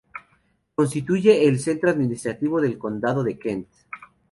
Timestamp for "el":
1.47-1.59